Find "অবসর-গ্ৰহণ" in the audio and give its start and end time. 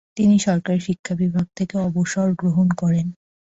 1.79-2.67